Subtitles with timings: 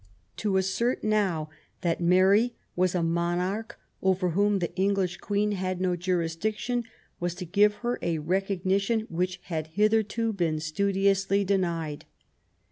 [0.37, 1.49] To assert now
[1.81, 6.85] that Mary was a monarch over whom the English Queen had no jurisdiction,
[7.19, 12.05] was to give her a recognition which had hitherto been studiously denied.